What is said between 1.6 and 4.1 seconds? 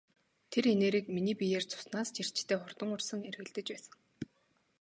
цуснаас ч эрчтэй хурдан урсан эргэлдэж байсан.